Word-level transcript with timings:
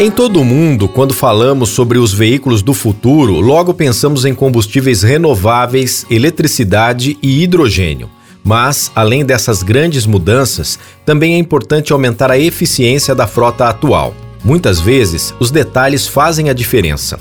Em 0.00 0.12
todo 0.12 0.40
o 0.40 0.44
mundo, 0.44 0.86
quando 0.86 1.12
falamos 1.12 1.70
sobre 1.70 1.98
os 1.98 2.14
veículos 2.14 2.62
do 2.62 2.72
futuro, 2.72 3.40
logo 3.40 3.74
pensamos 3.74 4.24
em 4.24 4.32
combustíveis 4.32 5.02
renováveis, 5.02 6.06
eletricidade 6.08 7.18
e 7.20 7.42
hidrogênio. 7.42 8.08
Mas, 8.44 8.92
além 8.94 9.24
dessas 9.24 9.60
grandes 9.60 10.06
mudanças, 10.06 10.78
também 11.04 11.34
é 11.34 11.38
importante 11.38 11.92
aumentar 11.92 12.30
a 12.30 12.38
eficiência 12.38 13.12
da 13.12 13.26
frota 13.26 13.66
atual. 13.66 14.14
Muitas 14.44 14.78
vezes, 14.78 15.34
os 15.40 15.50
detalhes 15.50 16.06
fazem 16.06 16.48
a 16.48 16.52
diferença. 16.52 17.18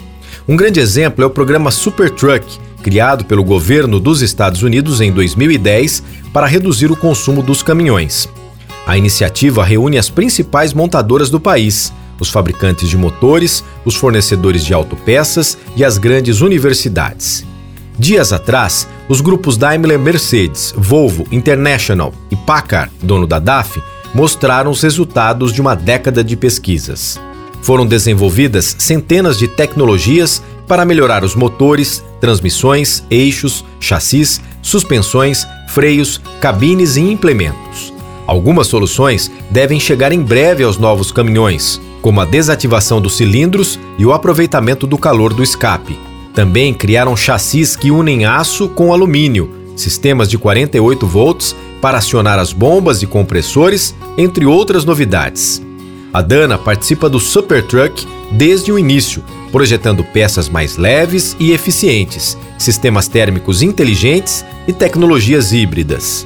Um 0.47 0.55
grande 0.55 0.79
exemplo 0.79 1.23
é 1.23 1.25
o 1.25 1.31
programa 1.31 1.71
Super 1.71 2.11
Truck, 2.11 2.45
criado 2.83 3.25
pelo 3.25 3.43
governo 3.43 3.99
dos 3.99 4.21
Estados 4.21 4.61
Unidos 4.61 5.01
em 5.01 5.11
2010 5.11 6.03
para 6.31 6.45
reduzir 6.45 6.91
o 6.91 6.95
consumo 6.95 7.41
dos 7.41 7.63
caminhões. 7.63 8.29
A 8.85 8.95
iniciativa 8.95 9.65
reúne 9.65 9.97
as 9.97 10.11
principais 10.11 10.73
montadoras 10.73 11.31
do 11.31 11.39
país 11.39 11.91
os 12.19 12.29
fabricantes 12.29 12.89
de 12.89 12.97
motores, 12.97 13.63
os 13.85 13.95
fornecedores 13.95 14.65
de 14.65 14.73
autopeças 14.73 15.57
e 15.75 15.83
as 15.83 15.97
grandes 15.97 16.41
universidades. 16.41 17.45
Dias 17.99 18.31
atrás, 18.31 18.87
os 19.09 19.21
grupos 19.21 19.57
Daimler 19.57 19.97
Mercedes, 19.97 20.73
Volvo, 20.77 21.25
International 21.31 22.13
e 22.29 22.35
Packard, 22.35 22.91
dono 23.01 23.25
da 23.25 23.39
DAF, 23.39 23.81
mostraram 24.13 24.71
os 24.71 24.81
resultados 24.81 25.51
de 25.51 25.61
uma 25.61 25.75
década 25.75 26.23
de 26.23 26.35
pesquisas. 26.35 27.19
Foram 27.61 27.85
desenvolvidas 27.85 28.75
centenas 28.77 29.37
de 29.37 29.47
tecnologias 29.47 30.41
para 30.67 30.85
melhorar 30.85 31.23
os 31.23 31.35
motores, 31.35 32.03
transmissões, 32.19 33.03
eixos, 33.09 33.65
chassis, 33.79 34.41
suspensões, 34.61 35.47
freios, 35.69 36.21
cabines 36.39 36.97
e 36.97 37.01
implementos. 37.01 37.93
Algumas 38.27 38.67
soluções 38.67 39.31
devem 39.49 39.79
chegar 39.79 40.11
em 40.11 40.21
breve 40.21 40.63
aos 40.63 40.77
novos 40.77 41.11
caminhões, 41.11 41.79
como 42.07 42.21
a 42.21 42.25
desativação 42.25 43.01
dos 43.01 43.17
cilindros 43.17 43.77
e 43.97 44.05
o 44.05 44.13
aproveitamento 44.13 44.87
do 44.87 44.97
calor 44.97 45.33
do 45.33 45.43
escape. 45.43 45.99
Também 46.33 46.73
criaram 46.73 47.17
chassis 47.17 47.75
que 47.75 47.91
unem 47.91 48.23
aço 48.23 48.69
com 48.69 48.93
alumínio, 48.93 49.53
sistemas 49.75 50.29
de 50.29 50.37
48 50.37 51.05
volts 51.05 51.53
para 51.81 51.97
acionar 51.97 52.39
as 52.39 52.53
bombas 52.53 53.01
e 53.01 53.05
compressores, 53.05 53.93
entre 54.17 54.45
outras 54.45 54.85
novidades. 54.85 55.61
A 56.13 56.21
Dana 56.21 56.57
participa 56.57 57.09
do 57.09 57.19
Super 57.19 57.61
Truck 57.61 58.07
desde 58.31 58.71
o 58.71 58.79
início, 58.79 59.21
projetando 59.51 60.01
peças 60.01 60.47
mais 60.47 60.77
leves 60.77 61.35
e 61.37 61.51
eficientes, 61.51 62.37
sistemas 62.57 63.09
térmicos 63.09 63.61
inteligentes 63.61 64.45
e 64.65 64.71
tecnologias 64.71 65.51
híbridas. 65.51 66.25